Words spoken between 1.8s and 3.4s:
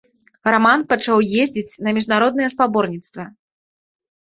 на міжнародныя спаборніцтвы.